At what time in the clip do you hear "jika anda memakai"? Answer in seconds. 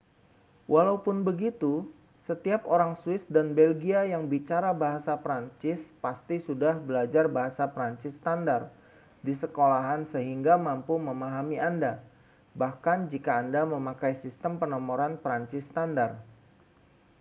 13.13-14.13